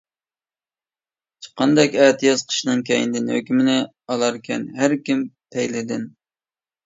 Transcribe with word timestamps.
چىققاندەك 1.47 1.97
ئەتىياز 2.05 2.43
قىشنىڭ 2.53 2.81
كەينىدىن، 2.87 3.29
ھۆكمىنى 3.33 3.77
ئالاركەن 4.15 4.63
ھەركىم 4.79 5.21
پەيلىدىن. 5.57 6.09